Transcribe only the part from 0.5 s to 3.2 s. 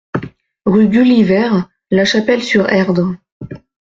Rue Gulliver, La Chapelle-sur-Erdre